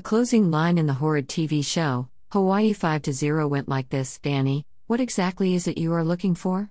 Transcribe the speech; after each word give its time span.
A 0.00 0.02
closing 0.02 0.50
line 0.50 0.78
in 0.78 0.86
the 0.86 0.94
horrid 0.94 1.28
TV 1.28 1.62
show, 1.62 2.08
Hawaii 2.30 2.72
5 2.72 3.04
0 3.04 3.46
went 3.48 3.68
like 3.68 3.90
this 3.90 4.18
Danny, 4.18 4.64
what 4.86 4.98
exactly 4.98 5.54
is 5.54 5.68
it 5.68 5.76
you 5.76 5.92
are 5.92 6.02
looking 6.02 6.34
for? 6.34 6.70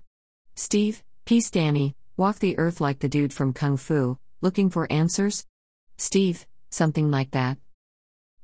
Steve, 0.56 1.04
peace 1.26 1.48
Danny, 1.48 1.94
walk 2.16 2.40
the 2.40 2.58
earth 2.58 2.80
like 2.80 2.98
the 2.98 3.08
dude 3.08 3.32
from 3.32 3.52
Kung 3.52 3.76
Fu, 3.76 4.18
looking 4.40 4.68
for 4.68 4.90
answers? 4.90 5.46
Steve, 5.96 6.44
something 6.70 7.12
like 7.12 7.30
that. 7.30 7.56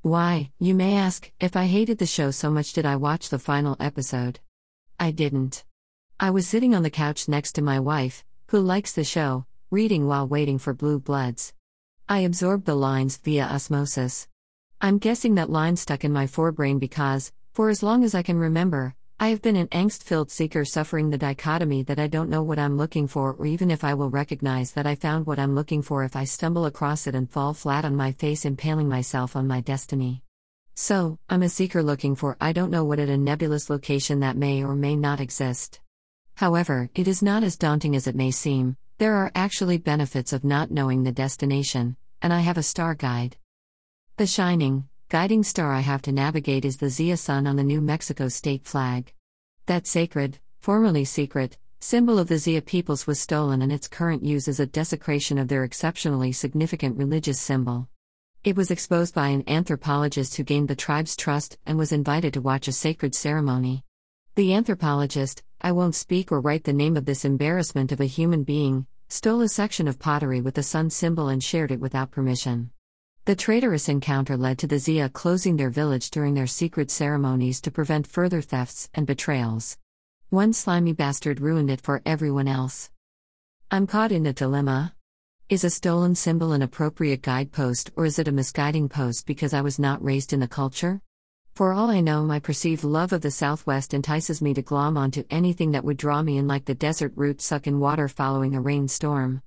Why, 0.03 0.53
you 0.61 0.73
may 0.73 0.95
ask, 0.95 1.33
if 1.41 1.57
I 1.57 1.67
hated 1.67 1.99
the 1.99 2.07
show 2.07 2.31
so 2.31 2.49
much, 2.49 2.73
did 2.73 2.87
I 2.87 2.95
watch 2.95 3.29
the 3.29 3.41
final 3.41 3.77
episode? 3.81 4.39
I 5.01 5.11
didn't. 5.11 5.65
I 6.21 6.31
was 6.31 6.47
sitting 6.47 6.77
on 6.77 6.85
the 6.85 6.91
couch 6.91 7.27
next 7.27 7.55
to 7.55 7.61
my 7.61 7.81
wife, 7.81 8.25
who 8.51 8.61
likes 8.61 8.93
the 8.93 9.03
show, 9.03 9.47
reading 9.69 10.07
while 10.07 10.29
waiting 10.29 10.61
for 10.61 10.75
Blue 10.75 11.01
Bloods. 11.01 11.53
I 12.09 12.21
absorbed 12.21 12.67
the 12.67 12.77
lines 12.77 13.17
via 13.17 13.47
osmosis. 13.47 14.29
I'm 14.79 14.99
guessing 14.99 15.37
that 15.37 15.49
line 15.49 15.77
stuck 15.77 16.05
in 16.05 16.13
my 16.13 16.27
forebrain 16.27 16.79
because, 16.79 17.33
for 17.55 17.71
as 17.71 17.83
long 17.83 18.05
as 18.05 18.15
I 18.15 18.23
can 18.23 18.37
remember, 18.37 18.95
I 19.19 19.29
have 19.29 19.41
been 19.41 19.57
an 19.57 19.69
angst 19.69 20.03
filled 20.03 20.31
seeker 20.31 20.67
suffering 20.67 21.09
the 21.09 21.17
dichotomy 21.17 21.83
that 21.85 21.99
I 21.99 22.09
don't 22.09 22.29
know 22.29 22.43
what 22.43 22.59
I'm 22.59 22.77
looking 22.77 23.07
for, 23.07 23.33
or 23.33 23.47
even 23.47 23.71
if 23.71 23.85
I 23.85 23.95
will 23.95 24.11
recognize 24.11 24.73
that 24.73 24.87
I 24.87 24.95
found 24.95 25.27
what 25.27 25.39
I'm 25.39 25.55
looking 25.55 25.81
for 25.81 26.05
if 26.05 26.15
I 26.15 26.25
stumble 26.25 26.67
across 26.67 27.07
it 27.07 27.15
and 27.15 27.31
fall 27.31 27.55
flat 27.55 27.87
on 27.87 27.97
my 27.97 28.13
face, 28.13 28.45
impaling 28.45 28.87
myself 28.87 29.35
on 29.35 29.47
my 29.47 29.63
destiny. 29.63 30.23
So, 30.75 31.19
I'm 31.31 31.43
a 31.43 31.49
seeker 31.49 31.83
looking 31.83 32.15
for 32.15 32.37
I 32.39 32.53
don't 32.53 32.71
know 32.71 32.85
what 32.85 32.99
at 32.99 33.09
a 33.09 33.17
nebulous 33.17 33.71
location 33.71 34.21
that 34.21 34.37
may 34.37 34.63
or 34.63 34.77
may 34.77 34.95
not 34.95 35.21
exist. 35.21 35.81
However, 36.35 36.91
it 36.95 37.09
is 37.09 37.23
not 37.23 37.43
as 37.43 37.57
daunting 37.57 37.97
as 37.97 38.07
it 38.07 38.15
may 38.15 38.31
seem, 38.31 38.77
there 38.99 39.15
are 39.15 39.33
actually 39.35 39.79
benefits 39.79 40.35
of 40.35 40.45
not 40.45 40.71
knowing 40.71 41.03
the 41.03 41.13
destination, 41.13 41.97
and 42.21 42.31
I 42.31 42.41
have 42.41 42.59
a 42.59 42.63
star 42.63 42.95
guide. 42.95 43.39
The 44.19 44.27
shining, 44.27 44.89
guiding 45.11 45.43
star 45.43 45.75
I 45.75 45.81
have 45.81 46.01
to 46.03 46.11
navigate 46.11 46.65
is 46.65 46.79
the 46.79 46.89
Zia 46.89 47.19
sun 47.19 47.47
on 47.47 47.57
the 47.57 47.63
New 47.63 47.83
Mexico 47.83 48.29
state 48.29 48.65
flag. 48.65 49.13
That 49.67 49.87
sacred, 49.87 50.39
formerly 50.59 51.05
secret, 51.05 51.59
symbol 51.81 52.19
of 52.19 52.29
the 52.29 52.39
Zia 52.39 52.63
peoples 52.63 53.07
was 53.07 53.21
stolen 53.21 53.61
and 53.61 53.71
its 53.71 53.89
current 53.89 54.25
use 54.25 54.49
is 54.49 54.59
a 54.59 54.65
desecration 54.65 55.37
of 55.37 55.49
their 55.49 55.65
exceptionally 55.65 56.33
significant 56.33 56.97
religious 56.97 57.39
symbol. 57.39 57.91
It 58.43 58.57
was 58.57 58.71
exposed 58.71 59.15
by 59.15 59.29
an 59.29 59.45
anthropologist 59.47 60.35
who 60.37 60.45
gained 60.45 60.69
the 60.69 60.77
tribe's 60.77 61.15
trust 61.15 61.59
and 61.67 61.77
was 61.77 61.93
invited 61.93 62.33
to 62.33 62.41
watch 62.41 62.69
a 62.69 62.73
sacred 62.73 63.15
ceremony. 63.15 63.85
The 64.35 64.55
anthropologist, 64.55 65.43
I 65.61 65.73
won't 65.73 65.95
speak 65.95 66.33
or 66.33 66.41
write 66.41 66.65
the 66.65 66.73
name 66.73 66.97
of 66.97 67.05
this 67.05 67.27
embarrassment 67.27 67.93
of 67.93 68.01
a 68.01 68.07
human 68.07 68.45
being, 68.45 68.87
stole 69.11 69.43
a 69.43 69.49
section 69.51 69.87
of 69.87 69.99
pottery 69.99 70.41
with 70.41 70.55
the 70.55 70.63
sun 70.63 70.89
symbol 70.89 71.29
and 71.29 71.45
shared 71.45 71.71
it 71.71 71.81
without 71.81 72.13
permission. 72.13 72.71
The 73.27 73.35
traitorous 73.35 73.89
encounter 73.89 74.37
led 74.37 74.57
to 74.61 74.69
the 74.69 74.79
Zia 74.79 75.09
closing 75.09 75.57
their 75.57 75.69
village 75.69 76.11
during 76.13 76.35
their 76.35 76.47
secret 76.47 76.93
ceremonies 76.93 77.61
to 77.63 77.73
prevent 77.73 78.07
further 78.07 78.41
thefts 78.41 78.89
and 78.95 79.05
betrayals. 79.05 79.79
One 80.31 80.53
slimy 80.53 80.93
bastard 80.93 81.41
ruined 81.41 81.69
it 81.69 81.81
for 81.81 82.03
everyone 82.07 82.47
else. 82.47 82.93
I'm 83.69 83.89
caught 83.89 84.13
in 84.13 84.27
a 84.27 84.33
dilemma. 84.33 84.95
Is 85.49 85.65
a 85.65 85.71
stolen 85.71 86.15
symbol 86.15 86.53
an 86.53 86.63
appropriate 86.63 87.23
guidepost 87.23 87.91
or 87.97 88.05
is 88.05 88.21
it 88.21 88.29
a 88.29 88.33
misguiding 88.33 88.89
post 88.89 89.27
because 89.27 89.53
I 89.53 89.61
was 89.61 89.77
not 89.77 90.05
raised 90.05 90.33
in 90.33 90.39
the 90.39 90.47
culture? 90.47 91.01
For 91.57 91.73
all 91.73 91.91
I 91.91 92.01
know, 92.01 92.23
my 92.23 92.39
perceived 92.39 92.85
love 92.85 93.13
of 93.13 93.23
the 93.23 93.33
Southwest 93.33 93.93
entices 93.93 94.41
me 94.41 94.55
to 94.55 94.63
glom 94.63 94.97
onto 94.97 95.25
anything 95.31 95.73
that 95.73 95.83
would 95.83 95.97
draw 95.97 96.23
me 96.23 96.39
in 96.39 96.47
like 96.47 96.67
the 96.67 96.77
desert 96.77 97.13
root 97.17 97.41
suck 97.41 97.67
in 97.67 97.81
water 97.81 98.07
following 98.07 98.55
a 98.55 98.61
rainstorm. 98.61 99.43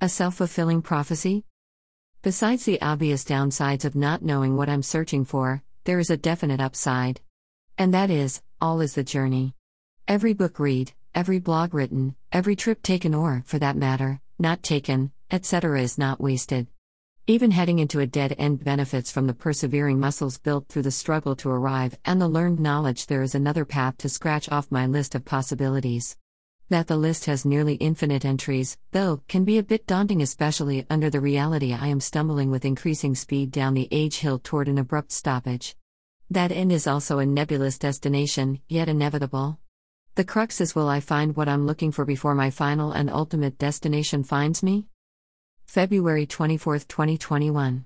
A 0.00 0.08
self 0.08 0.34
fulfilling 0.34 0.82
prophecy? 0.82 1.44
Besides 2.22 2.66
the 2.66 2.82
obvious 2.82 3.24
downsides 3.24 3.86
of 3.86 3.96
not 3.96 4.20
knowing 4.20 4.54
what 4.54 4.68
I'm 4.68 4.82
searching 4.82 5.24
for, 5.24 5.62
there 5.84 5.98
is 5.98 6.10
a 6.10 6.18
definite 6.18 6.60
upside. 6.60 7.22
And 7.78 7.94
that 7.94 8.10
is, 8.10 8.42
all 8.60 8.82
is 8.82 8.94
the 8.94 9.02
journey. 9.02 9.54
Every 10.06 10.34
book 10.34 10.58
read, 10.58 10.92
every 11.14 11.38
blog 11.38 11.72
written, 11.72 12.14
every 12.30 12.56
trip 12.56 12.82
taken 12.82 13.14
or, 13.14 13.42
for 13.46 13.58
that 13.60 13.74
matter, 13.74 14.20
not 14.38 14.62
taken, 14.62 15.12
etc. 15.30 15.80
is 15.80 15.96
not 15.96 16.20
wasted. 16.20 16.66
Even 17.26 17.52
heading 17.52 17.78
into 17.78 18.00
a 18.00 18.06
dead 18.06 18.36
end 18.36 18.62
benefits 18.64 19.10
from 19.10 19.26
the 19.26 19.32
persevering 19.32 19.98
muscles 19.98 20.36
built 20.36 20.68
through 20.68 20.82
the 20.82 20.90
struggle 20.90 21.34
to 21.36 21.48
arrive 21.48 21.96
and 22.04 22.20
the 22.20 22.28
learned 22.28 22.60
knowledge 22.60 23.06
there 23.06 23.22
is 23.22 23.34
another 23.34 23.64
path 23.64 23.96
to 23.96 24.10
scratch 24.10 24.46
off 24.50 24.70
my 24.70 24.84
list 24.84 25.14
of 25.14 25.24
possibilities. 25.24 26.18
That 26.70 26.86
the 26.86 26.96
list 26.96 27.24
has 27.24 27.44
nearly 27.44 27.74
infinite 27.74 28.24
entries, 28.24 28.78
though, 28.92 29.22
can 29.26 29.44
be 29.44 29.58
a 29.58 29.62
bit 29.62 29.88
daunting, 29.88 30.22
especially 30.22 30.86
under 30.88 31.10
the 31.10 31.20
reality 31.20 31.72
I 31.74 31.88
am 31.88 31.98
stumbling 31.98 32.48
with 32.48 32.64
increasing 32.64 33.16
speed 33.16 33.50
down 33.50 33.74
the 33.74 33.88
age 33.90 34.18
hill 34.18 34.38
toward 34.38 34.68
an 34.68 34.78
abrupt 34.78 35.10
stoppage. 35.10 35.74
That 36.30 36.52
end 36.52 36.70
is 36.70 36.86
also 36.86 37.18
a 37.18 37.26
nebulous 37.26 37.76
destination, 37.76 38.60
yet 38.68 38.88
inevitable. 38.88 39.58
The 40.14 40.22
crux 40.22 40.60
is 40.60 40.76
will 40.76 40.88
I 40.88 41.00
find 41.00 41.34
what 41.34 41.48
I'm 41.48 41.66
looking 41.66 41.90
for 41.90 42.04
before 42.04 42.36
my 42.36 42.50
final 42.50 42.92
and 42.92 43.10
ultimate 43.10 43.58
destination 43.58 44.22
finds 44.22 44.62
me? 44.62 44.86
February 45.66 46.24
24, 46.24 46.78
2021. 46.78 47.84